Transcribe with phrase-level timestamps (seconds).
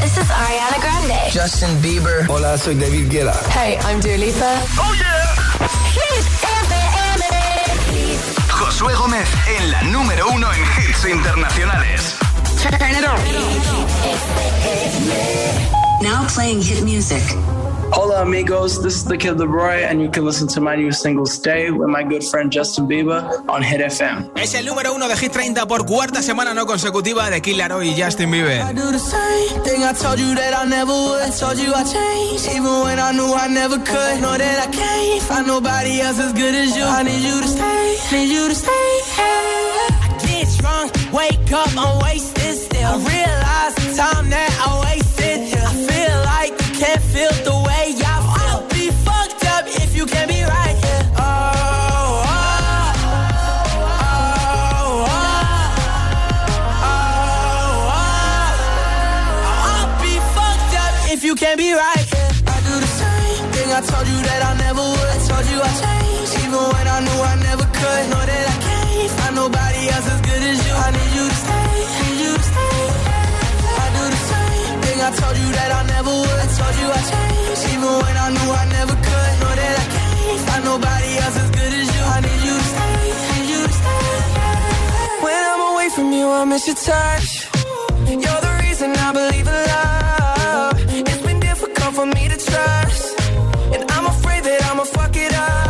[0.00, 1.30] This is Ariana Grande.
[1.30, 2.26] Justin Bieber.
[2.26, 3.34] Hola, soy David Guetta.
[3.50, 4.52] Hey, I'm Dua Lipa.
[4.78, 5.36] Oh yeah.
[5.92, 6.24] Hit
[6.64, 7.22] FM.
[8.48, 9.28] Josué Gómez
[9.58, 12.14] en la número uno en hits internacionales.
[12.62, 13.20] Turn it on.
[16.02, 17.22] Now playing hit music.
[17.92, 21.26] Hola amigos, this is the Kid Leroy and you can listen to my new single
[21.26, 24.30] Stay with my good friend Justin Bieber on Hit FM.
[24.36, 27.88] Es el número uno de Hit 30 por cuarta semana no consecutiva de Kid Laroi
[27.88, 28.60] y Justin Bieber.
[28.60, 31.22] I do the same thing I told you that I never would.
[31.22, 34.20] I told you I changed, even when I knew I never could.
[34.20, 36.84] Know that I can't find nobody else as good as you.
[36.84, 38.70] I need you to stay, need you to stay.
[39.18, 42.86] I get drunk, wake up, I'm wasted still.
[42.86, 45.09] I realize the time that I wasted
[86.46, 87.48] miss your touch.
[88.08, 90.76] You're the reason I believe in love.
[91.08, 93.20] It's been difficult for me to trust,
[93.74, 95.69] and I'm afraid that I'ma fuck it up.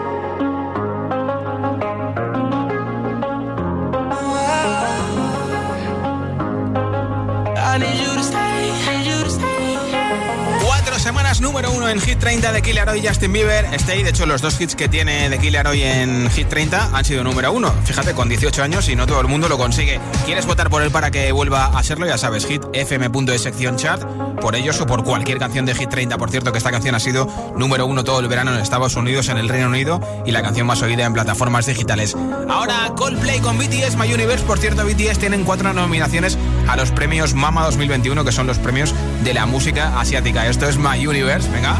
[11.41, 13.65] Número uno en Hit 30 de Killer Hoy Justin Bieber.
[13.73, 17.03] Stay, de hecho, los dos hits que tiene de Killer Hoy en Hit 30 han
[17.03, 17.73] sido número uno.
[17.83, 19.99] Fíjate, con 18 años y no todo el mundo lo consigue.
[20.25, 22.05] ¿Quieres votar por él para que vuelva a serlo?
[22.05, 24.03] Ya sabes, hitfm.es sección chat.
[24.39, 26.17] Por ellos o por cualquier canción de Hit 30.
[26.17, 29.27] Por cierto, que esta canción ha sido número uno todo el verano en Estados Unidos,
[29.29, 32.15] en el Reino Unido y la canción más oída en plataformas digitales.
[32.49, 34.45] Ahora, Coldplay con BTS My Universe.
[34.45, 36.37] Por cierto, BTS tienen cuatro nominaciones
[36.71, 38.95] a los premios Mama 2021, que son los premios
[39.25, 40.47] de la música asiática.
[40.47, 41.49] Esto es My Universe.
[41.51, 41.75] Venga.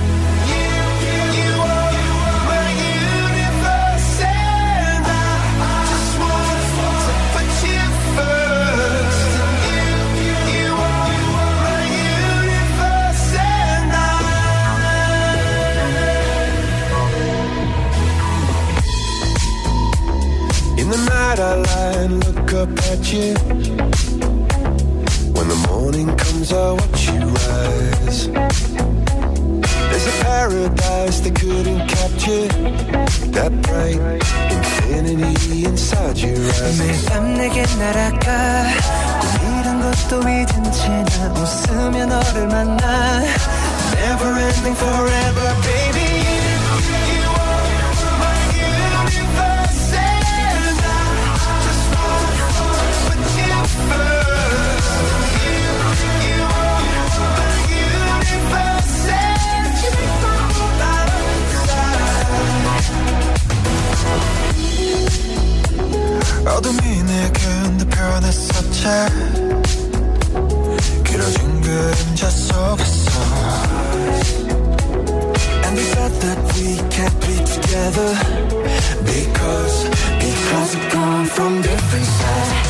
[20.77, 20.97] In the
[21.39, 24.40] I lie and look up at you.
[25.90, 28.28] When the morning comes I watch you rise.
[29.90, 32.48] There's a paradise they couldn't capture.
[33.32, 34.00] That bright
[34.52, 36.78] infinity inside your eyes.
[36.80, 38.64] 매일 밤 내게 날아가
[39.20, 43.22] 꿈이란 것도 잊은 채나 웃으며 너를 만나
[43.96, 45.19] Never ending forever
[66.70, 68.84] life 어둠이 내겐 더 변했었지
[71.04, 73.10] 길어진 그림자 속에서
[75.64, 78.14] And we said that we can't be together
[79.04, 79.88] Because,
[80.18, 82.69] because we've come from different sides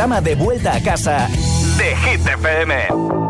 [0.00, 1.28] Programa de vuelta a casa
[1.76, 3.29] de Hit FM.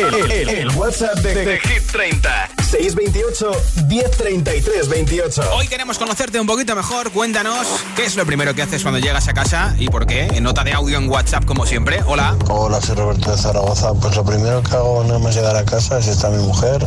[0.00, 2.48] El, el- el WhatsApp de, de Hit 30.
[2.70, 3.50] 628
[3.88, 5.42] 1033 28.
[5.54, 7.10] Hoy queremos conocerte un poquito mejor.
[7.10, 7.66] Cuéntanos
[7.96, 10.22] qué es lo primero que haces cuando llegas a casa y por qué.
[10.32, 12.02] En nota de audio en WhatsApp, como siempre.
[12.06, 12.36] Hola.
[12.48, 13.92] Hola, soy Roberto de Zaragoza.
[13.94, 16.86] Pues lo primero que hago nada más llegar a casa, si está mi mujer,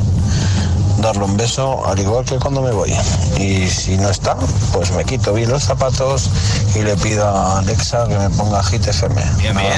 [1.00, 2.94] darle un beso, al igual que cuando me voy.
[3.38, 4.36] Y si no está,
[4.72, 6.30] pues me quito bien los zapatos
[6.76, 9.22] y le pido a Alexa que me ponga Hit FM.
[9.40, 9.74] Bien, Un bien.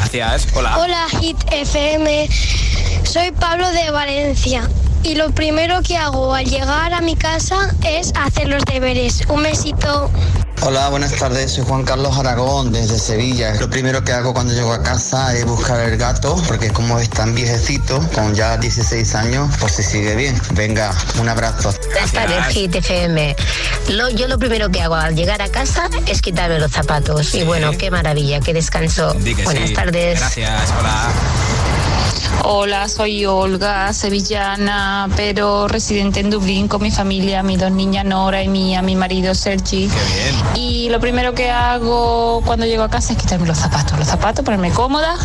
[0.00, 0.48] Gracias.
[0.54, 0.78] Hola.
[0.78, 2.26] Hola Hit FM,
[3.04, 4.66] soy Pablo de Valencia
[5.02, 9.22] y lo primero que hago al llegar a mi casa es hacer los deberes.
[9.28, 10.10] Un besito.
[10.62, 11.52] Hola, buenas tardes.
[11.52, 13.54] Soy Juan Carlos Aragón desde Sevilla.
[13.54, 17.08] Lo primero que hago cuando llego a casa es buscar el gato, porque como es
[17.08, 20.40] tan viejecito, con ya 16 años, pues se sigue bien.
[20.52, 21.72] Venga, un abrazo.
[21.86, 23.34] Buenas tardes, Hit FM.
[23.88, 27.34] Lo- yo lo primero que hago al llegar a casa es quitarme los zapatos.
[27.34, 29.14] Y bueno, qué maravilla, qué descanso.
[29.44, 29.74] Buenas sí.
[29.74, 30.20] tardes.
[30.20, 31.08] Gracias, hola.
[32.42, 38.42] Hola, soy Olga, sevillana, pero residente en Dublín con mi familia, mis dos niñas Nora
[38.42, 39.90] y mía, mi marido Sergi.
[40.54, 43.98] Y lo primero que hago cuando llego a casa es quitarme los zapatos.
[43.98, 45.16] Los zapatos, ponerme cómoda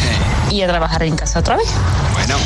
[0.50, 1.68] y a trabajar en casa otra vez.
[2.12, 2.36] Bueno,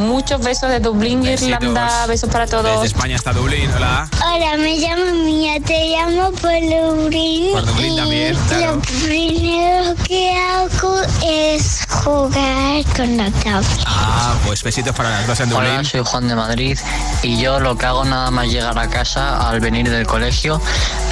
[0.00, 1.62] Muchos besos de Dublín, Besitos.
[1.62, 2.84] Irlanda, besos para desde todos.
[2.84, 4.08] España hasta Dublín, hola.
[4.26, 7.52] Hola, me llamo Mía, te llamo por Dublín.
[7.52, 8.74] Por Dublín y también, claro.
[8.74, 13.68] Lo primero que hago es jugar con la tabla.
[13.86, 15.70] Ah, pues besitos para las dos en Dublín.
[15.70, 16.78] Hola, soy Juan de Madrid
[17.22, 20.60] y yo lo que hago nada más llegar a casa al venir del colegio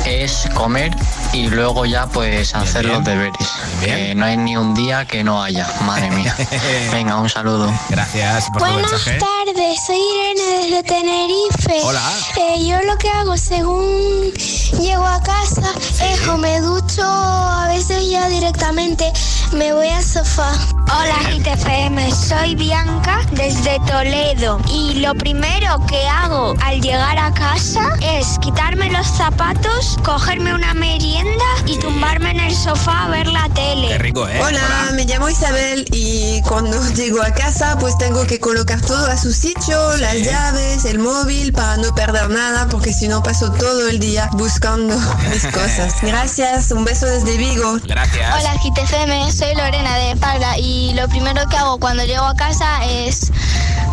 [0.05, 0.95] es comer
[1.33, 3.49] y luego ya pues hacer los deberes.
[3.81, 6.35] Que no hay ni un día que no haya, madre mía.
[6.93, 7.73] Venga, un saludo.
[7.89, 11.81] Gracias por tu Buenas tardes, soy Irene desde Tenerife.
[11.85, 12.01] Hola.
[12.37, 14.33] Eh, yo lo que hago según
[14.81, 19.13] llego a casa es o me ducho, a veces ya directamente
[19.55, 20.53] me voy al sofá.
[20.95, 27.81] Hola GTFM, soy Bianca desde Toledo y lo primero que hago al llegar a casa
[28.03, 33.49] es quitarme los zapatos, cogerme una merienda y tumbarme en el sofá a ver la
[33.51, 33.89] tele.
[33.89, 34.41] Qué rico, ¿eh?
[34.43, 39.17] Hola, me llamo Isabel y cuando llego a casa pues tengo que colocar todo a
[39.17, 43.89] su sitio, las llaves, el móvil para no perder nada porque si no paso todo
[43.89, 44.95] el día buscando
[45.31, 45.95] mis cosas.
[46.03, 47.79] Gracias, un beso desde Vigo.
[47.85, 48.35] Gracias.
[48.35, 52.85] Hola GTFM, soy Lorena de Parla y lo primero que hago cuando llego a casa
[52.85, 53.33] es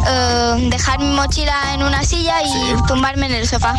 [0.08, 3.74] eh, dejar mi mochila en una silla y tumbarme en el sofá.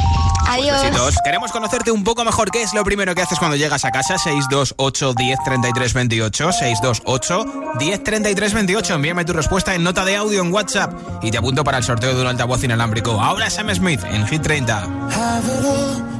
[0.49, 0.83] Adiós.
[0.83, 1.15] Besitos.
[1.23, 2.51] Queremos conocerte un poco mejor.
[2.51, 4.19] ¿Qué es lo primero que haces cuando llegas a casa?
[4.19, 6.53] 628 10 33 28.
[6.53, 7.45] 628
[7.79, 8.95] 10 33 28.
[8.95, 12.17] Envíame tu respuesta en nota de audio en WhatsApp y te apunto para el sorteo
[12.17, 13.21] de un altavoz inalámbrico.
[13.21, 16.20] Ahora Sam Smith en Hit 30.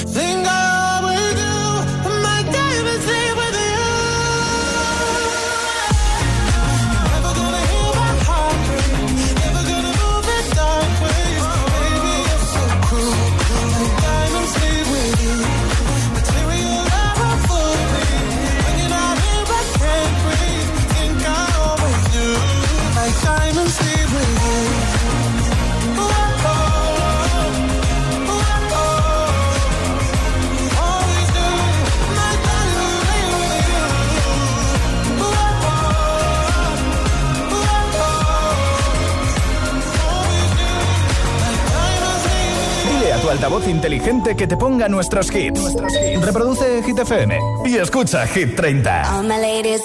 [44.21, 45.73] Inteligente que te ponga nuestros hits.
[46.21, 49.17] Reproduce Hit FM y escucha Hit 30.
[49.17, 49.81] All my ladies.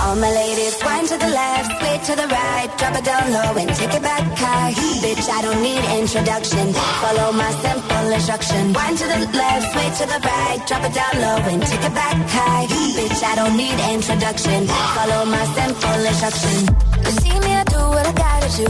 [0.00, 3.60] All my ladies, wind to the left, sway to the right, drop it down low
[3.60, 4.72] and take it back high.
[5.02, 6.72] Bitch, I don't need introduction.
[6.72, 8.72] Follow my simple instruction.
[8.72, 11.94] Wind to the left, sway to the right, drop it down low and take it
[11.94, 12.66] back high.
[12.96, 14.66] Bitch, I don't need introduction.
[14.96, 16.74] Follow my simple instruction.
[17.04, 18.66] You see me, do what I gotta do.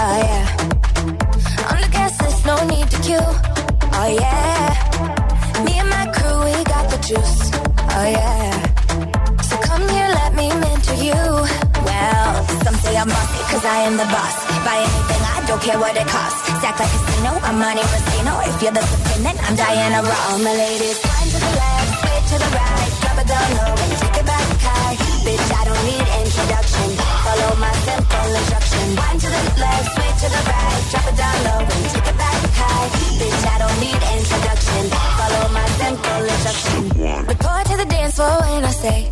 [0.00, 0.83] Oh yeah.
[2.46, 3.28] No need to queue.
[3.96, 5.64] Oh yeah.
[5.64, 7.36] Me and my crew, we got the juice.
[7.96, 8.52] Oh yeah.
[9.48, 11.22] So come here, let me mentor you.
[11.88, 12.28] Well,
[12.64, 14.36] some say I'm bossy, cause I am the boss.
[14.66, 16.40] Buy anything, I don't care what it costs.
[16.60, 18.32] Stack like a casino, I'm Monte Rustino.
[18.50, 20.42] If you're the supreme, then I'm Diana Ross.
[20.44, 22.90] My ladies, wind to the left, sway to the right.
[23.00, 24.94] Drop it down low and take it back high.
[25.24, 26.93] Bitch, I don't need introduction.
[27.34, 28.86] Follow my simple instruction.
[28.94, 30.82] Wind to the left, sway to the right.
[30.90, 32.88] Drop it down low and take it back high.
[33.18, 34.82] Bitch, I don't need introduction.
[35.18, 37.26] Follow my simple instruction.
[37.26, 39.10] Report to the dance floor when I say,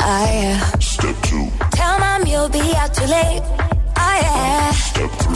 [0.00, 0.78] oh yeah.
[0.80, 3.42] Step two, Tell mom you'll be out too late.
[4.02, 4.72] Oh yeah.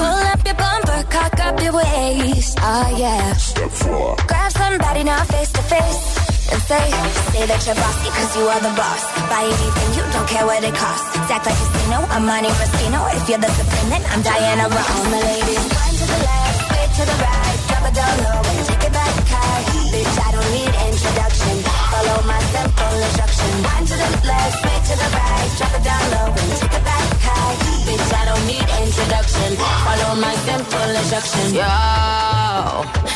[0.00, 2.58] Pull up your bumper, cock up your waist.
[2.60, 3.32] Oh yeah.
[3.34, 6.23] step four, Grab somebody now face to face.
[6.52, 6.86] And say,
[7.32, 9.02] say that you're bossy cause you are the boss.
[9.32, 11.08] Buy anything, you don't care what it costs.
[11.32, 13.00] Act like a casino, I'm Monte Rustino.
[13.16, 14.90] If you're the supreme, then I'm Diana Ross.
[14.92, 17.58] All my ladies, wind to the left, sway to the right.
[17.68, 19.62] Drop it down low and take it back high.
[19.88, 21.54] Bitch, I don't need introduction.
[21.64, 23.50] Follow my simple instruction.
[23.64, 25.48] Wind to the left, sway to the right.
[25.58, 27.54] Drop it down low and take it back high.
[27.88, 29.50] Bitch, I don't need introduction.
[29.58, 31.46] Follow my simple instruction.
[31.56, 31.72] Yo,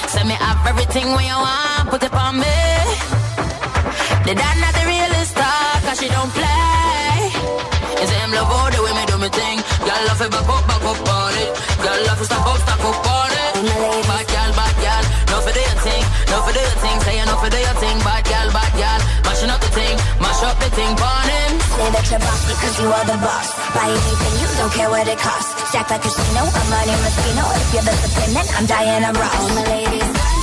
[0.09, 2.57] send me up everything when you want, put it on me.
[4.29, 7.33] The dad not the realest star, cause she don't play.
[7.97, 9.57] It's him love all the way me do me thing.
[9.81, 11.51] Girl love it back up, back up on it.
[11.81, 13.53] Girl love it stop up, stop up on it.
[14.05, 16.97] Bad girl, bad girl, no for do your thing, no for do your thing.
[17.09, 19.01] Say you no for do your thing, bad girl, bad girl.
[19.25, 21.53] Mashing up the thing, mash up the thing, on him.
[21.65, 23.49] Say that you're boss because you are the boss.
[23.73, 25.57] Buy anything, you don't care what it costs.
[25.73, 27.45] Stack like a casino, I'm Monte Rustino.
[27.65, 29.41] If you're the supreme, then I'm Diana Ross.
[29.41, 30.38] All my ladies,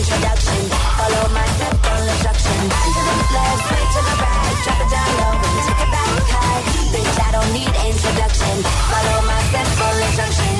[0.00, 0.60] introduction.
[0.96, 2.58] Follow my simple instruction.
[2.72, 6.60] To the left, to the right, drop it down low and take it back high.
[6.92, 8.54] Bitch, I don't need introduction.
[8.92, 10.54] Follow my simple instruction.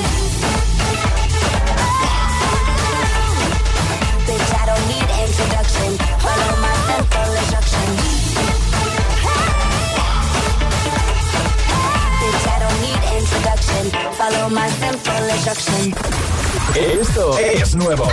[4.29, 5.89] Bitch, I don't need introduction.
[6.21, 7.87] Follow my simple instruction.
[12.21, 13.83] Bitch, I don't need introduction.
[14.21, 15.83] Follow my simple instruction.
[16.77, 18.05] Esto es nuevo.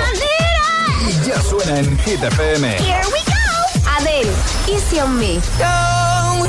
[1.07, 2.69] Y ya suena en Hit FM.
[2.79, 3.33] Here we go.
[3.97, 4.33] Adele,
[4.69, 5.41] Easy on Me.
[5.59, 6.47] Go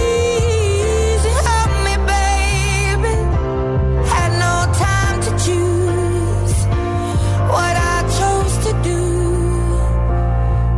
[0.00, 3.14] easy on me, baby.
[4.08, 4.54] Had no
[4.86, 6.56] time to choose
[7.54, 9.00] what I chose to do.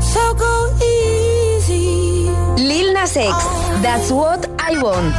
[0.00, 2.30] So go easy.
[2.58, 3.36] Lil Nas X,
[3.82, 5.14] That's What I Want.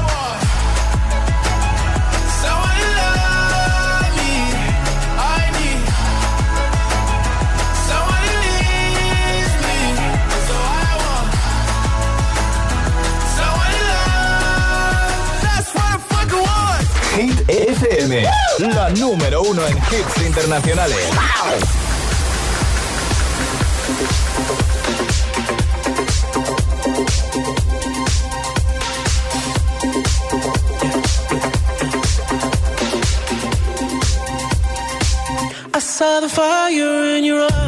[19.00, 21.10] Número uno en hits internacionales.
[35.76, 37.63] I saw the fire in your eyes.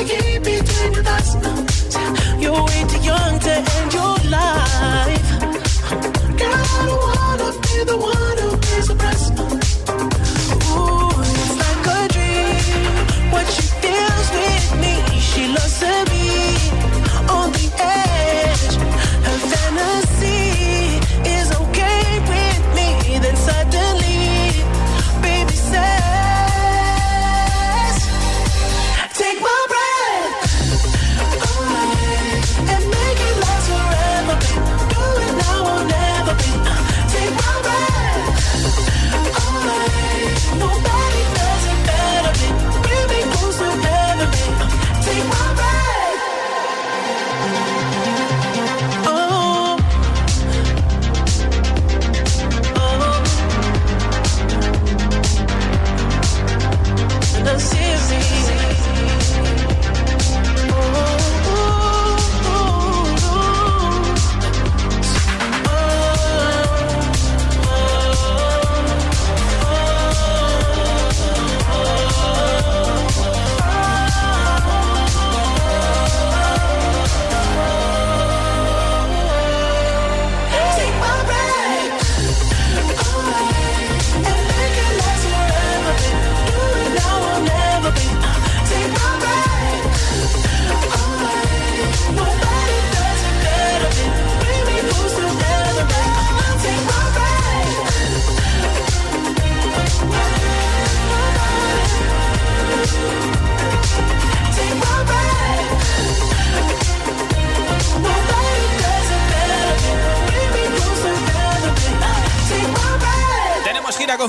[0.00, 1.09] I feel the heat between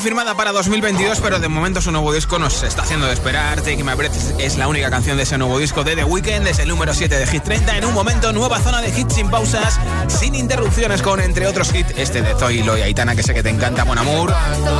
[0.01, 3.61] confirmada para 2022, pero de momento su nuevo disco nos está haciendo de esperar.
[3.61, 6.57] Take My Breath es la única canción de ese nuevo disco de The Weeknd, es
[6.57, 7.77] el número 7 de Hit 30.
[7.77, 11.93] En un momento, nueva zona de hits sin pausas, sin interrupciones, con entre otros hits
[11.97, 14.33] este de Zoilo y Aitana, que sé que te encanta, Mon Amour.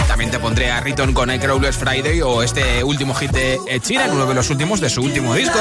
[0.07, 3.83] También te pondré a Riton con el Crawlers Friday o este último hit de Ed
[3.83, 5.59] Sheeran, uno de los últimos de su último disco.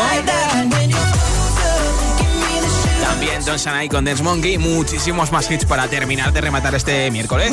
[3.20, 7.52] También Don Sanai con Dance Monkey, muchísimos más hits para terminar de rematar este miércoles.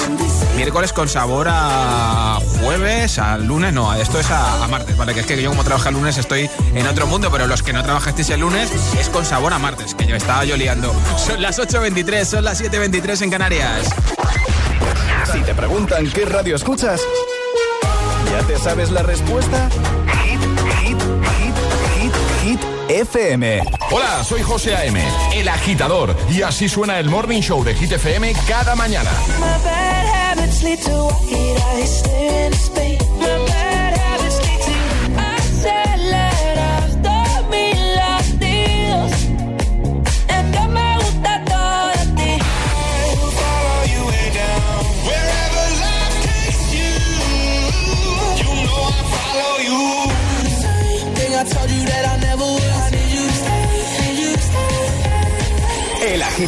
[0.55, 5.13] Miércoles con sabor a jueves, a lunes, no, esto es a, a martes, ¿vale?
[5.13, 7.73] Que es que yo como trabajo el lunes estoy en otro mundo, pero los que
[7.73, 10.95] no trabajasteis el lunes es con sabor a martes, que yo estaba yo liando.
[11.17, 13.89] Son las 8.23, son las 7.23 en Canarias.
[15.29, 17.01] Si te preguntan qué radio escuchas,
[18.31, 19.67] ¿ya te sabes la respuesta?
[22.89, 23.63] FM.
[23.91, 25.01] Hola, soy José A.M.,
[25.33, 29.11] el agitador, y así suena el Morning Show de Hit FM cada mañana.
[29.39, 29.97] My bad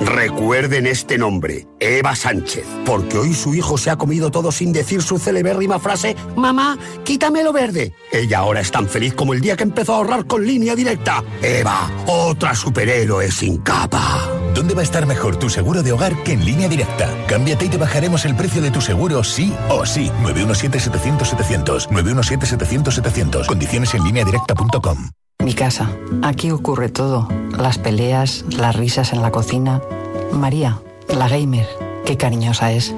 [0.00, 5.02] Recuerden este nombre, Eva Sánchez, porque hoy su hijo se ha comido todo sin decir
[5.02, 7.92] su celebérrima frase, Mamá, quítame lo verde.
[8.10, 11.22] Ella ahora es tan feliz como el día que empezó a ahorrar con línea directa.
[11.42, 14.26] Eva, otra superhéroe sin capa.
[14.54, 17.08] ¿Dónde va a estar mejor tu seguro de hogar que en línea directa?
[17.28, 20.10] Cámbiate y te bajaremos el precio de tu seguro sí o sí.
[20.22, 21.88] 917-700-700.
[21.88, 23.46] 917-700-700.
[23.46, 25.10] Condiciones en línea directa.com.
[25.50, 25.90] Mi casa.
[26.22, 27.26] Aquí ocurre todo.
[27.58, 29.82] Las peleas, las risas en la cocina.
[30.30, 31.66] María, la gamer,
[32.06, 32.94] qué cariñosa es.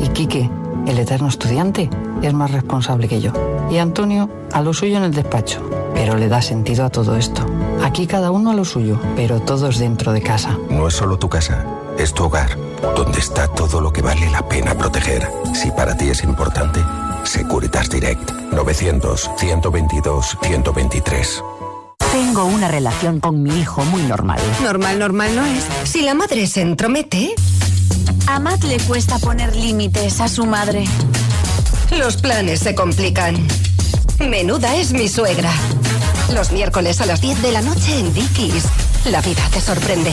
[0.00, 0.48] Y Quique,
[0.86, 1.90] el eterno estudiante,
[2.22, 3.32] es más responsable que yo.
[3.72, 5.68] Y Antonio, a lo suyo en el despacho.
[5.96, 7.44] Pero le da sentido a todo esto.
[7.82, 10.56] Aquí cada uno a lo suyo, pero todos dentro de casa.
[10.70, 11.64] No es solo tu casa,
[11.98, 12.56] es tu hogar,
[12.94, 15.28] donde está todo lo que vale la pena proteger.
[15.54, 16.78] Si para ti es importante,
[17.24, 21.42] Securitas Direct 900 122 123.
[22.16, 24.40] Tengo una relación con mi hijo muy normal.
[24.62, 25.66] Normal, normal no es.
[25.84, 27.34] Si la madre se entromete.
[28.26, 30.84] A Matt le cuesta poner límites a su madre.
[31.98, 33.36] Los planes se complican.
[34.18, 35.52] Menuda es mi suegra.
[36.32, 38.64] Los miércoles a las 10 de la noche en Dickies.
[39.10, 40.10] La vida te sorprende.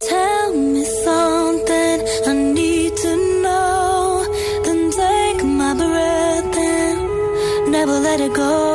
[0.00, 2.37] Tell me something
[8.08, 8.67] let it go.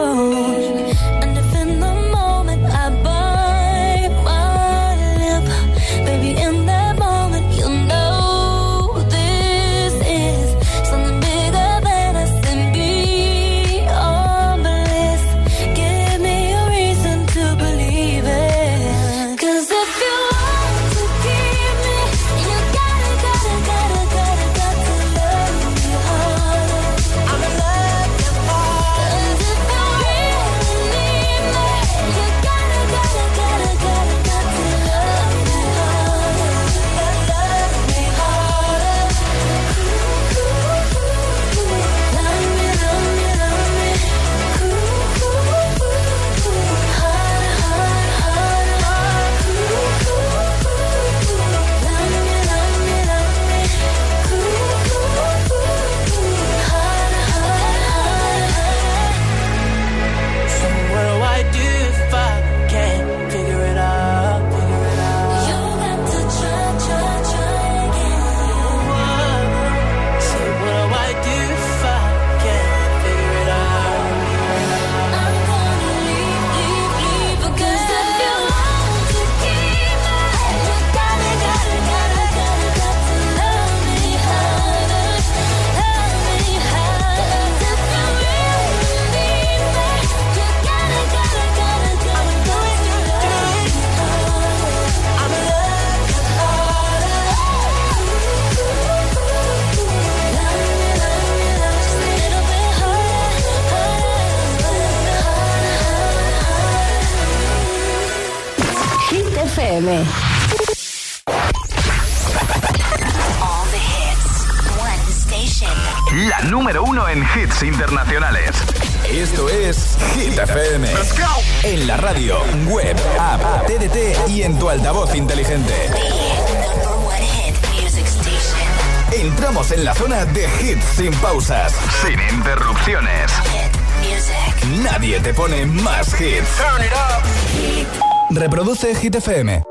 [139.03, 139.61] Hit FM.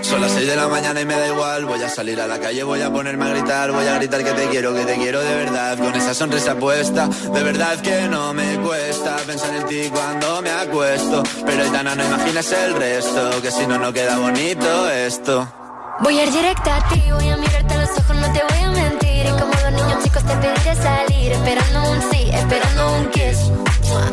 [0.00, 1.64] Son las 6 de la mañana y me da igual.
[1.64, 3.72] Voy a salir a la calle, voy a ponerme a gritar.
[3.72, 5.76] Voy a gritar que te quiero, que te quiero de verdad.
[5.76, 10.50] Con esa sonrisa puesta, de verdad que no me cuesta pensar en ti cuando me
[10.50, 11.24] acuesto.
[11.44, 15.65] Pero Aitana, no imaginas el resto, que si no, no queda bonito esto.
[16.00, 18.62] Voy a ir directa a ti, voy a mirarte a los ojos, no te voy
[18.64, 19.26] a mentir.
[19.26, 23.50] Y como los niños chicos te pediré salir, esperando un sí, esperando un kiss.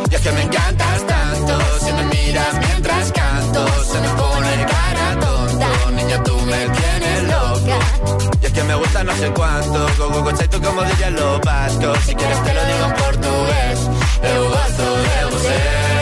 [0.09, 5.19] Y es que me encantas tanto, si me miras mientras canto, se me pone cara
[5.19, 5.67] tonta.
[5.91, 7.79] Niña, tú me tienes loca.
[8.41, 11.97] Y es que me gusta no sé cuánto, go, go, tú como dirían los vascos.
[12.05, 13.79] Si quieres te lo digo en portugués,
[14.23, 15.92] eu gosto de você.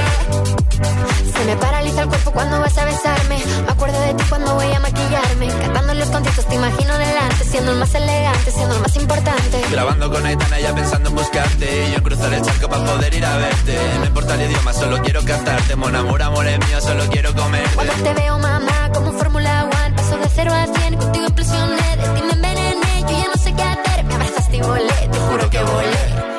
[0.84, 3.44] Se me paraliza el cuerpo cuando vas a besarme.
[3.66, 5.48] Me acuerdo de ti cuando voy a maquillarme.
[5.48, 7.46] Cantando los conciertos te imagino delante.
[7.46, 9.62] Siendo el más elegante, siendo el más importante.
[9.72, 11.88] Grabando con Aitana ya pensando en buscarte.
[11.88, 13.78] Y yo en cruzar el charco para poder ir a verte.
[14.00, 15.76] No importa el idioma, solo quiero cantarte.
[15.76, 17.68] Mon amor, amor es mío, solo quiero comer.
[17.76, 19.96] Cuando te veo, mamá, como Fórmula One.
[19.96, 21.98] Paso de cero a cien, contigo implosioné.
[21.98, 24.04] De ti me envenené, yo ya no sé qué hacer.
[24.06, 26.31] Me abrazaste y volé, te juro que volé.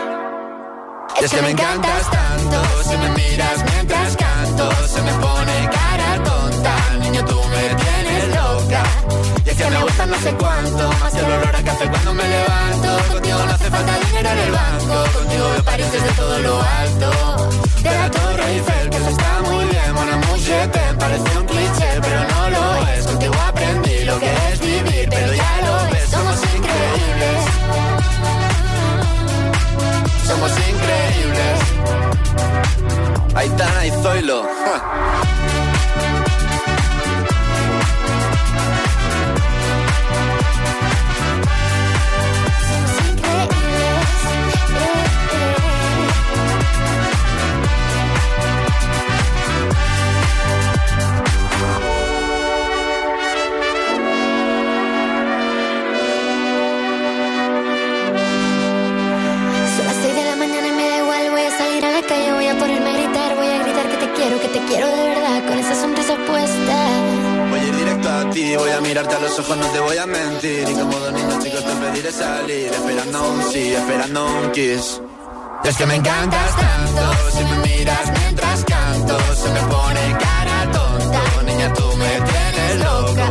[1.23, 6.75] Es que me encantas tanto, si me miras mientras canto, se me pone cara tonta.
[6.99, 8.83] Niño, tú me tienes loca.
[9.47, 12.25] Y es que me gusta no sé cuánto, más el olor a café cuando me
[12.27, 13.13] levanto.
[13.13, 17.11] Contigo no hace falta dinero en el banco, contigo veo París desde todo lo alto.
[17.85, 22.01] De la Torre Eiffel, que eso está muy bien, amour, je t'aime, parece un cliché,
[22.03, 23.07] pero no lo es.
[23.07, 27.92] Contigo aprendí lo que es vivir, pero ya lo ves, somos increíbles.
[30.33, 31.61] Somos increíbles.
[33.35, 34.47] Aitana y Zoilo.
[64.53, 65.49] Te quiero, de verdad.
[65.49, 66.77] Con esa sonrisa puesta.
[67.51, 69.97] Voy a ir directo a ti, voy a mirarte a los ojos, no te voy
[69.97, 70.69] a mentir.
[70.69, 75.01] Y como dos niños chicos te pediré salir, esperando un sí, esperando un kiss.
[75.65, 80.73] Y es que me encantas tanto, si me miras mientras canto, se me pone cara
[80.73, 80.92] tonta.
[81.63, 83.31] Niña, tú me tienes loca.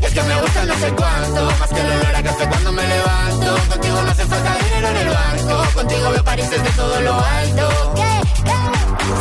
[0.00, 2.72] Y es que me gusta no sé cuánto, más que el olor a café cuando
[2.72, 3.56] me levanto.
[3.68, 7.94] Contigo no hace falta dinero en el banco, contigo veo París desde todo lo alto.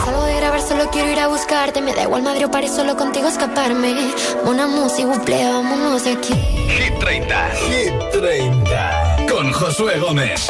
[0.06, 1.82] Salgo de grabar, solo quiero ir a buscarte.
[1.82, 4.12] Me da igual Madrid o París, solo contigo escaparme.
[4.44, 6.34] Una música, buple, vámonos de aquí.
[6.34, 7.50] Hit 30.
[7.52, 9.26] Hit 30.
[9.30, 10.48] Con Josué Gómez.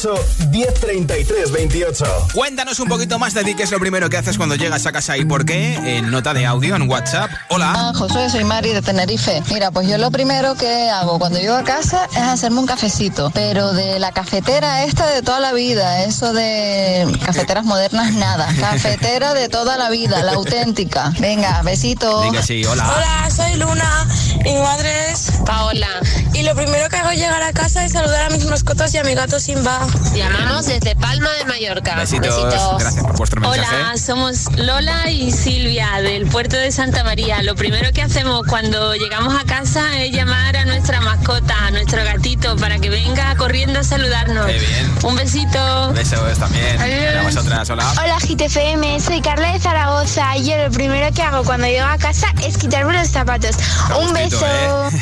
[0.00, 2.28] 628 1033 28.
[2.32, 4.92] Cuéntanos un poquito más de ti, qué es lo primero que haces cuando llegas a
[4.92, 5.74] casa y por qué.
[5.98, 7.30] En nota de audio en WhatsApp.
[7.48, 7.72] Hola.
[7.76, 9.42] Ah, Josué, soy Mari de Tenerife.
[9.50, 13.30] Mira, pues yo lo primero que hago cuando llego a casa es hacerme un cafecito,
[13.34, 18.48] pero de la cafetera esta de toda la vida, eso de cafeteras modernas nada.
[18.60, 21.12] Cafetera de toda la vida, la auténtica.
[21.18, 22.22] Venga, besito.
[22.22, 22.90] Diga sí, hola.
[22.96, 24.06] Hola, soy Luna
[24.44, 25.88] y mi madre es Paola.
[26.32, 28.98] Y lo primero que hago es llegar a casa y saludar a mis mascotas y
[28.98, 29.89] a mi gato Simba.
[30.14, 31.96] Llamamos desde Palma de Mallorca.
[31.96, 32.34] Besitos.
[32.78, 33.76] Gracias por vuestro mensaje.
[33.76, 37.42] Hola, somos Lola y Silvia del puerto de Santa María.
[37.42, 42.04] Lo primero que hacemos cuando llegamos a casa es llamar a nuestra mascota, a nuestro
[42.04, 44.46] gatito, para que venga corriendo a saludarnos.
[44.46, 44.92] Qué bien.
[45.02, 45.92] Un besito.
[45.94, 46.80] Besos también.
[46.80, 47.36] Adiós.
[47.70, 47.92] Hola.
[48.02, 51.98] Hola GTFM, soy Carla de Zaragoza y yo lo primero que hago cuando llego a
[51.98, 53.56] casa es quitarme los zapatos.
[53.98, 54.44] Un beso.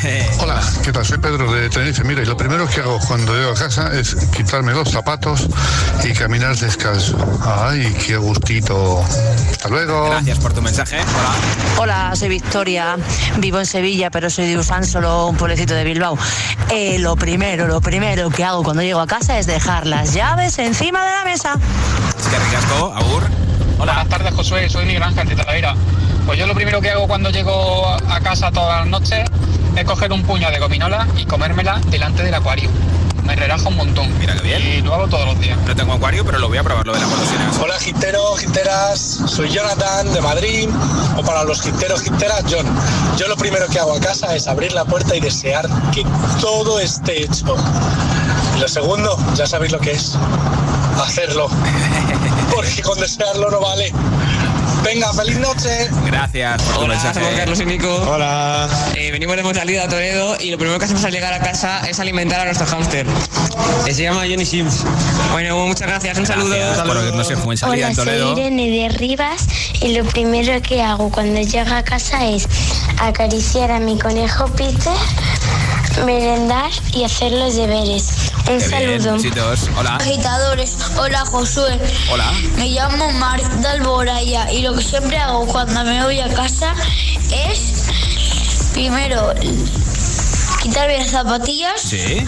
[0.03, 0.29] ¿eh?
[0.39, 1.05] Hola, ¿qué tal?
[1.05, 2.03] Soy Pedro de Tenerife.
[2.03, 5.47] Mira, y lo primero que hago cuando llego a casa es quitarme los zapatos
[6.03, 7.17] y caminar descalzo.
[7.43, 9.03] Ay, qué gustito.
[9.51, 10.09] Hasta luego.
[10.11, 10.99] Gracias por tu mensaje.
[11.77, 11.89] Hola.
[12.09, 12.97] Hola, soy Victoria,
[13.37, 16.17] vivo en Sevilla, pero soy de Usán, solo un pueblecito de Bilbao.
[16.69, 20.59] Eh, lo primero, lo primero que hago cuando llego a casa es dejar las llaves
[20.59, 21.57] encima de la mesa.
[22.19, 23.23] Es que ricasco, Agur.
[23.79, 23.93] Hola.
[23.93, 24.69] Buenas tardes, Josué.
[24.69, 25.75] Soy Miguel Ángel de Talavera.
[26.25, 29.25] Pues yo lo primero que hago cuando llego a casa todas las noches
[29.75, 32.69] es coger un puño de gominola y comérmela delante del acuario.
[33.23, 34.17] Me relaja un montón.
[34.19, 34.61] Mira qué bien.
[34.61, 35.57] Y lo hago todos los días.
[35.65, 37.57] No tengo acuario, pero lo voy a probar lo de las golosinas.
[37.59, 38.99] Hola, giteros, giteras.
[39.27, 40.69] Soy Jonathan de Madrid.
[41.17, 42.65] O para los giteros, giteras, John.
[43.17, 46.05] Yo lo primero que hago a casa es abrir la puerta y desear que
[46.41, 47.55] todo esté hecho.
[48.55, 50.15] Y lo segundo, ya sabéis lo que es.
[51.01, 51.49] Hacerlo.
[52.53, 53.93] Porque con desearlo no vale.
[54.91, 55.87] Venga, feliz noche.
[56.07, 57.19] Gracias por tu Hola, mensaje.
[57.19, 57.95] somos Carlos y Nico.
[58.09, 58.67] Hola.
[58.95, 61.87] Eh, venimos de salida a Toledo y lo primero que hacemos al llegar a casa
[61.87, 63.05] es alimentar a nuestro hámster.
[63.85, 64.83] Que se llama Johnny Sims.
[65.31, 66.55] Bueno, muchas gracias, un saludo.
[66.87, 68.31] Por oírnos en Fuensalida, Hola, en soy Toledo.
[68.31, 69.45] Irene de Rivas
[69.79, 72.47] y lo primero que hago cuando llego a casa es
[72.99, 74.97] acariciar a mi conejo Peter,
[76.03, 78.28] merendar y hacer los deberes.
[78.45, 79.13] Bien, saludo.
[79.13, 79.69] besitos.
[79.77, 79.95] Hola.
[79.97, 81.79] Agitadores, hola Josué.
[82.11, 82.31] Hola.
[82.57, 86.73] Me llamo Mar de Alboraya y lo que siempre hago cuando me voy a casa
[87.31, 89.33] es primero
[90.61, 92.25] quitarme las zapatillas, Sí.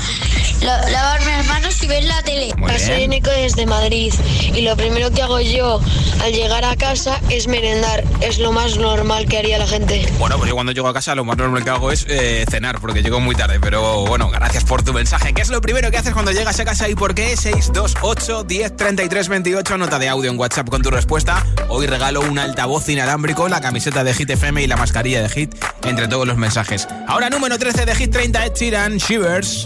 [0.61, 2.53] La- lavarme las manos y ver la tele.
[2.57, 3.09] Muy Soy bien.
[3.09, 4.13] Nico desde Madrid
[4.53, 5.81] y lo primero que hago yo
[6.23, 8.03] al llegar a casa es merendar.
[8.21, 10.05] Es lo más normal que haría la gente.
[10.19, 12.79] Bueno, pues yo cuando llego a casa lo más normal que hago es eh, cenar,
[12.79, 13.59] porque llego muy tarde.
[13.59, 15.33] Pero bueno, gracias por tu mensaje.
[15.33, 17.35] ¿Qué es lo primero que haces cuando llegas a casa y por qué?
[17.35, 21.45] 628 10 33 28, nota de audio en WhatsApp con tu respuesta.
[21.69, 25.55] Hoy regalo un altavoz inalámbrico, la camiseta de Hit FM y la mascarilla de Hit
[25.83, 26.87] entre todos los mensajes.
[27.07, 29.65] Ahora número 13 de Hit 30, Ed Sheeran, Shivers.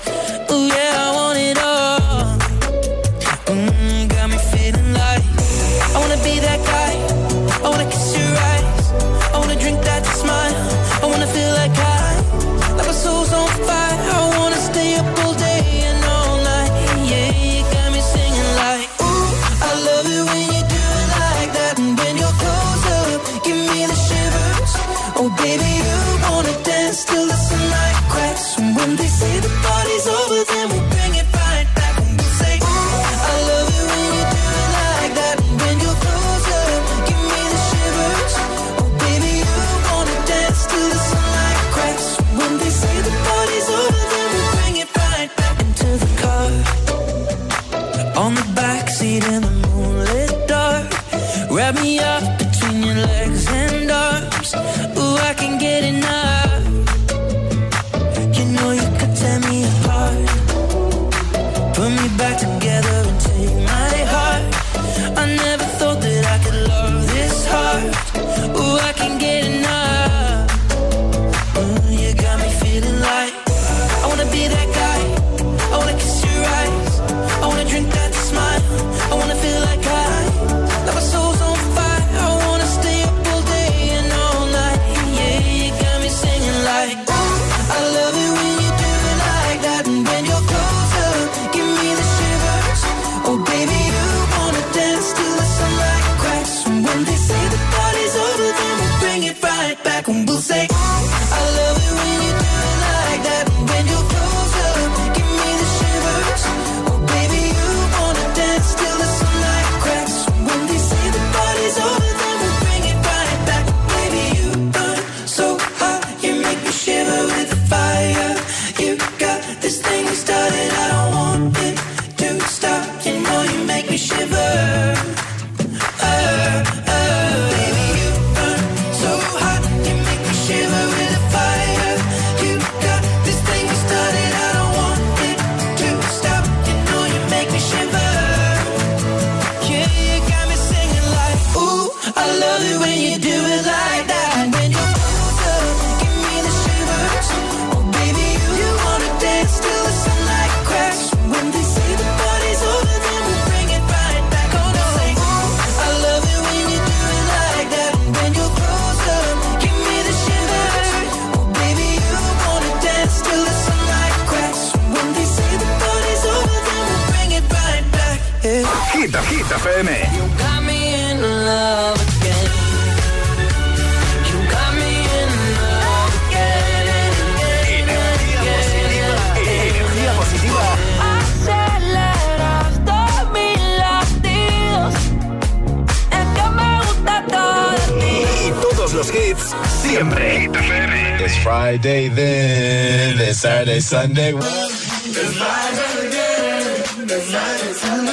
[193.91, 194.31] Sunday.
[194.31, 196.71] It's Friday again,
[197.09, 197.27] it's.
[197.67, 198.07] It's again,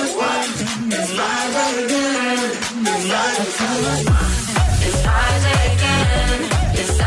[6.59, 6.99] it's.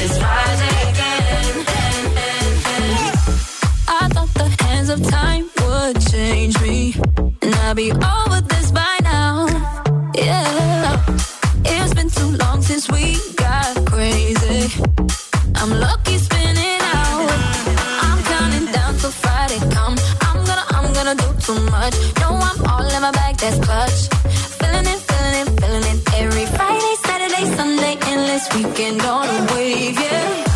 [0.00, 1.14] It's again.
[3.86, 6.94] I thought the hands of time would change me,
[7.42, 9.46] and I'd be over this by now.
[10.14, 11.04] Yeah,
[11.66, 14.72] it's been too long since we got crazy.
[15.56, 16.16] I'm lucky
[21.46, 21.94] too much.
[22.20, 24.08] No, I'm all in my bag, that's clutch.
[24.58, 26.14] Feeling it, feeling it, feeling it.
[26.14, 30.53] Every Friday, Saturday, Sunday, endless weekend on a wave, yeah.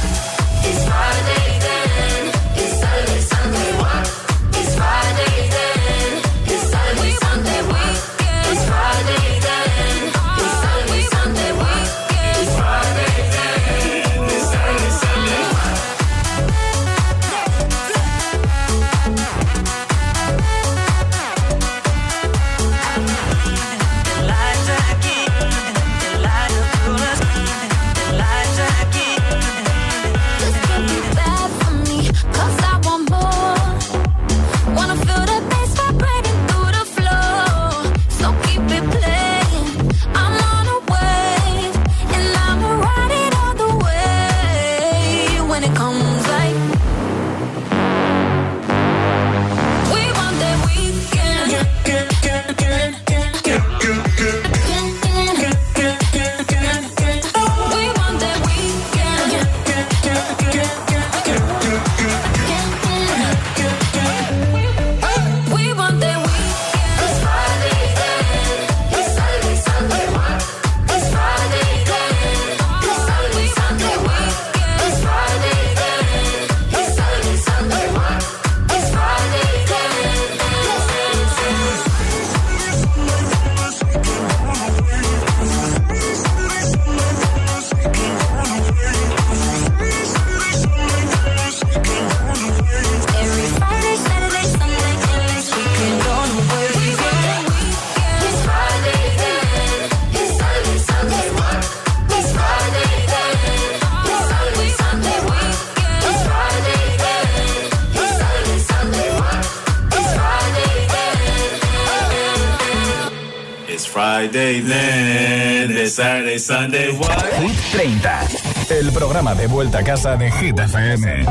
[114.18, 116.90] Friday Saturday, Sunday.
[116.90, 117.22] What?
[117.34, 118.74] Hit 30.
[118.74, 121.24] El programa de vuelta a casa de Hit FM.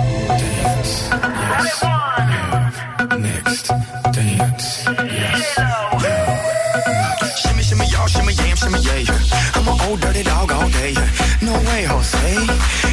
[3.19, 3.67] Next,
[4.13, 5.55] dance, yes.
[7.41, 9.03] Shimmy, shimmy, y'all, shimmy, yam, shimmy, yeah.
[9.55, 10.93] I'm an old dirty dog all day.
[11.41, 12.35] No way, Jose.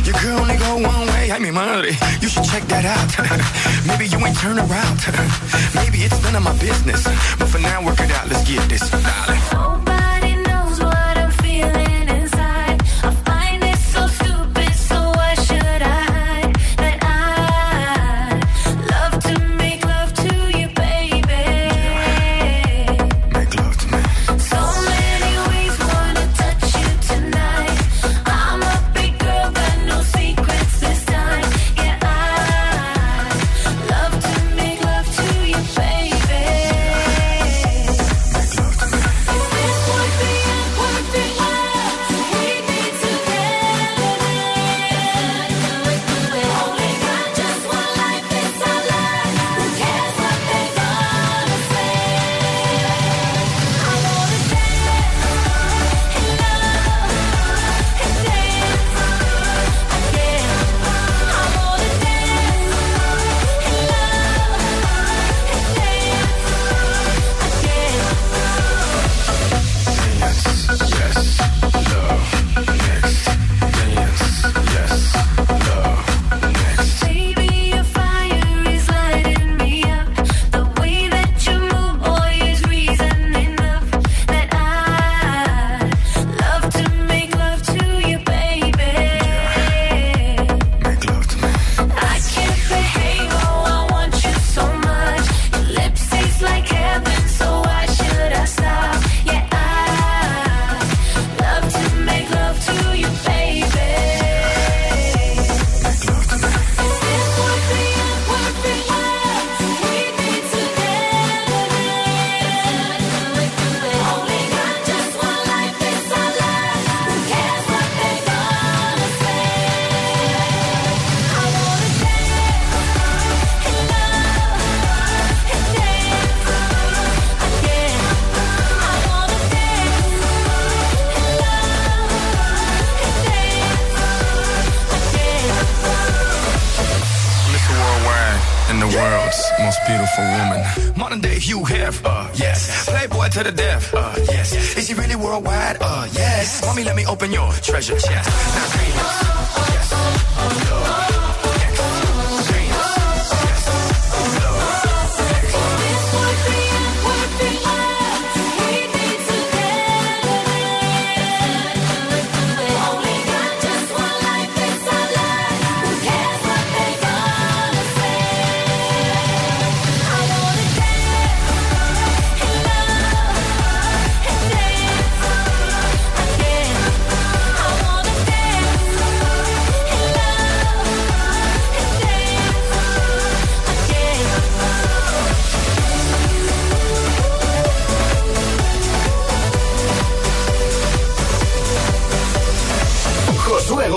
[0.04, 1.03] Your girl only go one
[1.44, 1.50] way.
[1.50, 1.90] I mean, madre,
[2.20, 3.86] you should check that out.
[3.86, 5.00] Maybe you ain't turn around.
[5.74, 7.04] Maybe it's none of my business.
[7.38, 8.28] But for now, work it out.
[8.28, 9.93] Let's get this, darling.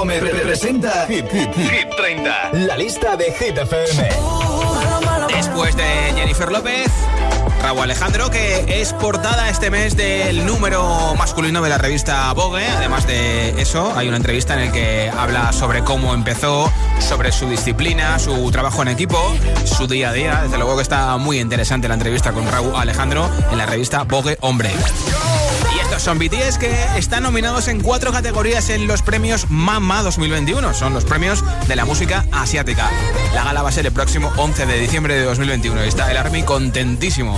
[0.08, 4.10] Gómez representa Hit, Hit, Hit 30, la lista de Hit FM.
[5.36, 5.84] Después de
[6.16, 6.89] Jennifer López,
[7.62, 12.66] Raúl Alejandro, que es portada este mes del número masculino de la revista Vogue.
[12.66, 17.49] Además de eso, hay una entrevista en la que habla sobre cómo empezó, sobre su
[17.49, 19.36] disciplina, su trabajo en equipo,
[19.66, 20.39] su día a día.
[20.43, 24.38] Desde luego que está muy interesante la entrevista con Raúl Alejandro en la revista Vogue
[24.39, 24.72] Hombre.
[25.98, 30.74] Son BTS que están nominados en cuatro categorías en los premios Mama 2021.
[30.74, 32.90] Son los premios de la música asiática.
[33.34, 36.18] La gala va a ser el próximo 11 de diciembre de 2021 y está el
[36.18, 37.38] Army contentísimo.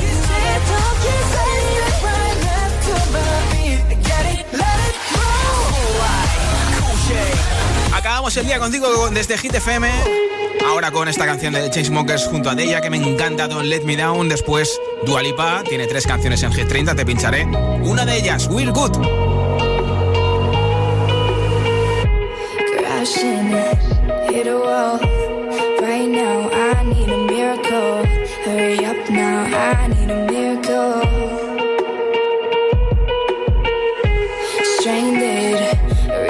[7.94, 10.39] Acabamos el día contigo desde Hit FM.
[10.66, 13.96] Ahora con esta canción de Chainsmokers junto a Deya que me encanta, Don't Let Me
[13.96, 14.30] Down.
[14.30, 17.46] Después Dua Lipa tiene tres canciones en Hit 30, te pincharé.
[17.46, 18.98] Una de ellas, Will Good.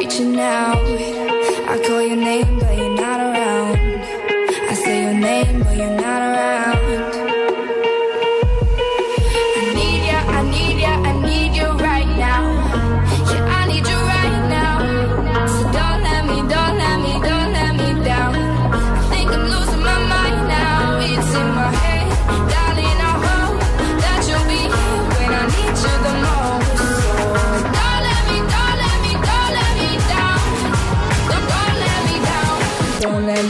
[0.09, 0.88] reaching out.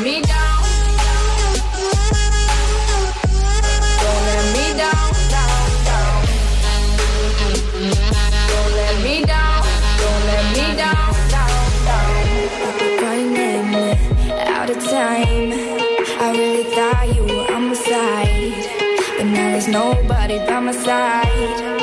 [0.10, 0.62] Me down.
[4.02, 5.06] Don't let me down.
[8.52, 9.64] Don't let me down,
[10.02, 11.10] don't let me down,
[14.58, 15.52] out of time.
[16.26, 18.54] I really thought you were on my side,
[19.18, 21.79] but now there's nobody by my side.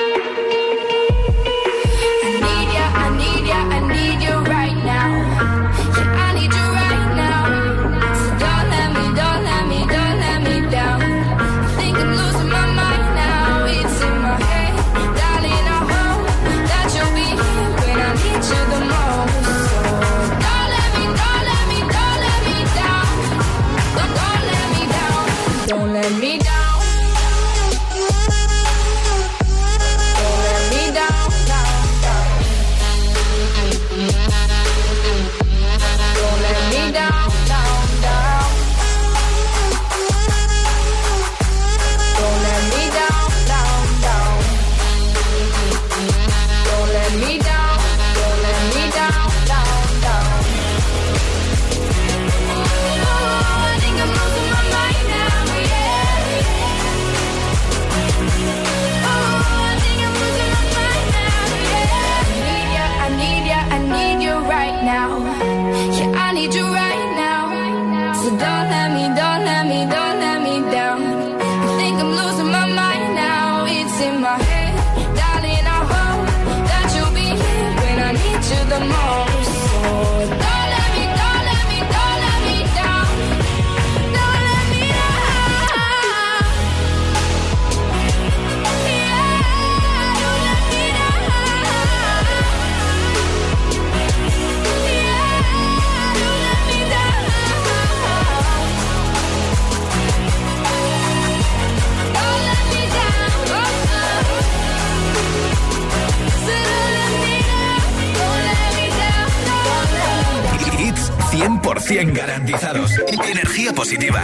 [111.87, 112.91] 100% garantizados.
[113.30, 114.20] Energía positiva.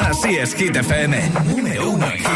[0.00, 1.30] Así es, Hit FM.
[1.44, 2.30] Número uno en hits.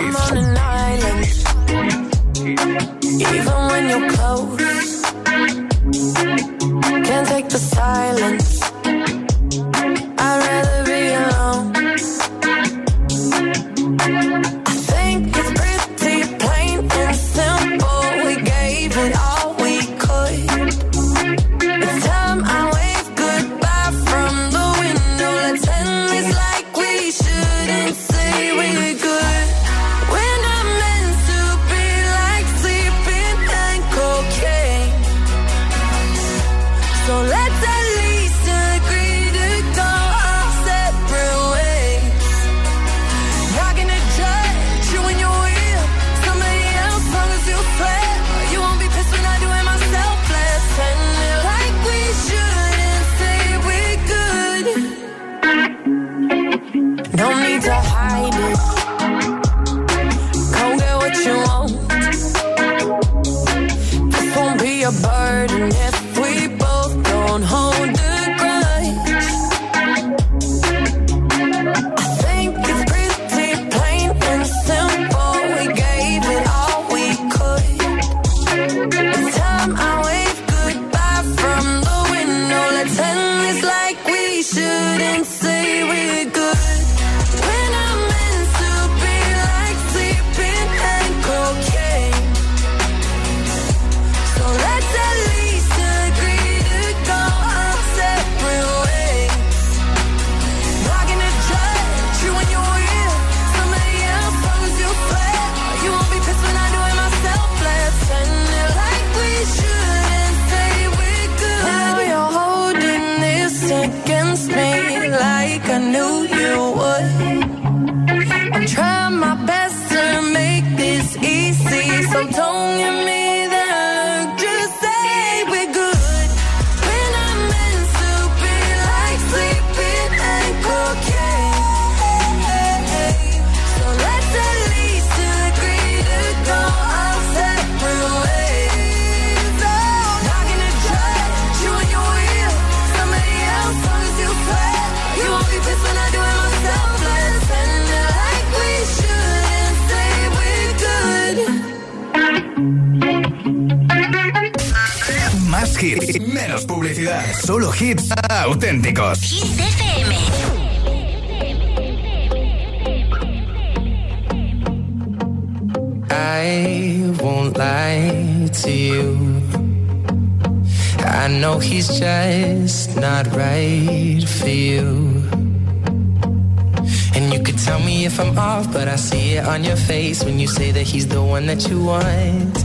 [179.55, 182.57] On your face when you say that he's the one that you want.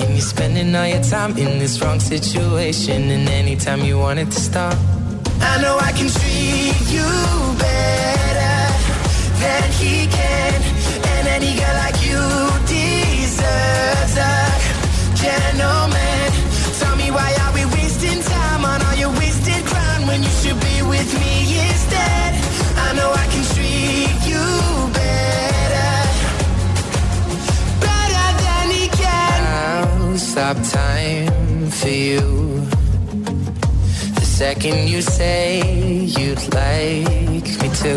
[0.00, 4.30] And you're spending all your time in this wrong situation, and anytime you want it
[4.30, 4.76] to stop.
[5.40, 7.08] I know I can treat you
[7.66, 8.58] better
[9.42, 10.58] than he can,
[11.14, 12.22] and any girl like you
[12.70, 14.36] deserves a
[15.24, 16.26] gentleman.
[16.78, 20.60] Tell me why are we wasting time on all your wasted crown when you should
[20.60, 21.75] be with me instead?
[30.36, 32.20] Stop time for you.
[34.20, 35.62] The second you say
[36.04, 37.94] you'd like me to.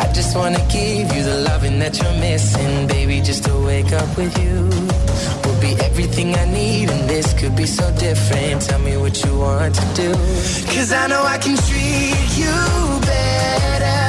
[0.00, 3.20] I just wanna give you the loving that you're missing, baby.
[3.20, 4.56] Just to wake up with you
[5.44, 8.62] will be everything I need, and this could be so different.
[8.62, 10.12] Tell me what you want to do.
[10.72, 12.56] Cause I know I can treat you
[13.12, 14.00] better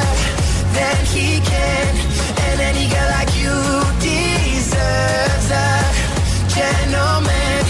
[0.77, 2.02] than he can,
[6.55, 7.61] gentleman.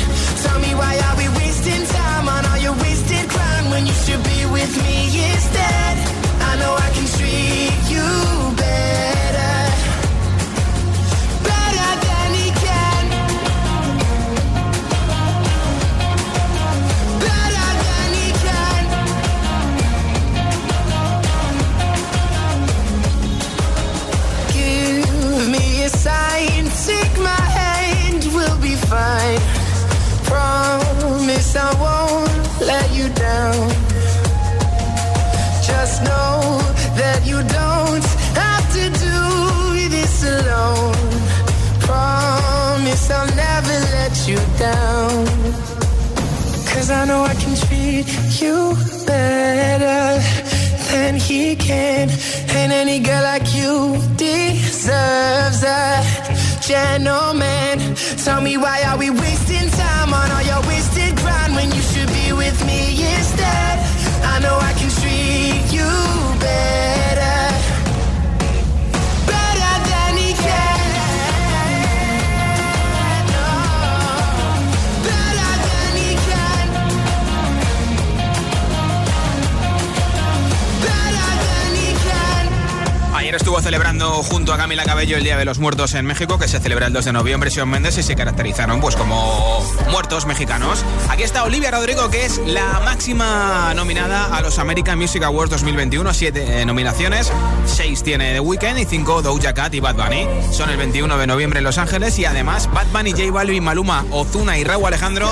[0.43, 4.23] Tell me why are we wasting time on all your wasted crown when you should
[4.23, 4.97] be with me
[5.31, 5.93] instead?
[6.49, 7.93] I know I can treat you
[32.66, 33.70] let you down.
[35.70, 36.59] Just know
[37.01, 38.05] that you don't
[38.41, 40.93] have to do this alone.
[41.88, 45.26] Promise I'll never let you down.
[46.72, 48.07] Cause I know I can treat
[48.41, 50.22] you better
[50.91, 52.09] than he can.
[52.49, 56.03] And any girl like you deserves a
[56.61, 57.95] gentleman.
[58.24, 59.43] Tell me why are we wasting
[84.64, 87.11] Camila Cabello el Día de los Muertos en México, que se celebra el 2 de
[87.11, 89.61] noviembre, Shawn Mendes, y se caracterizaron pues como
[89.91, 90.86] muertos mexicanos.
[91.09, 96.14] Aquí está Olivia Rodrigo, que es la máxima nominada a los American Music Awards 2021,
[96.14, 97.30] siete eh, nominaciones,
[97.66, 100.26] seis tiene The Weeknd y cinco Doja Cat y Bad Bunny.
[100.53, 104.05] Son el 21 de noviembre en Los Ángeles y además Bad Bunny, J Balvin, Maluma,
[104.11, 105.28] Ozuna y Raúl Alejandro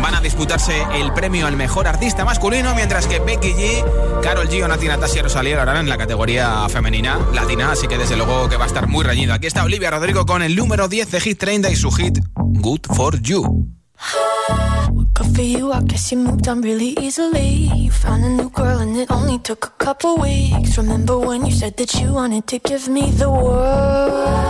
[0.00, 3.84] van a disputarse el premio al mejor artista masculino, mientras que Becky G,
[4.22, 7.98] Carol G o Nati Natasha Rosalía lo harán en la categoría femenina latina, así que
[7.98, 9.34] desde luego que va a estar muy reñido.
[9.34, 12.86] Aquí está Olivia Rodrigo con el número 10 de Hit 30 y su hit Good
[12.94, 13.66] for You.
[15.14, 17.70] Good for you, I guess you moved on really easily.
[17.76, 20.78] You found a new girl and it only took a couple weeks.
[20.78, 24.49] Remember when you said that you wanted to give me the world?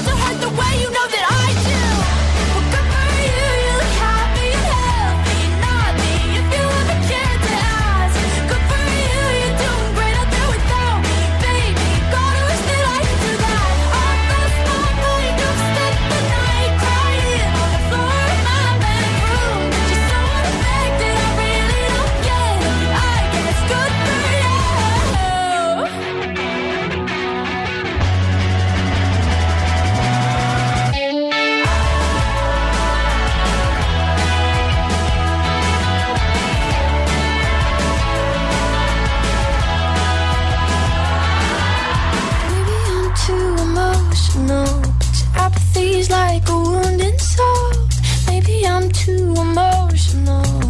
[49.05, 50.60] too emotional.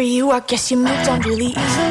[0.00, 1.90] For you, I guess you moved on really easily.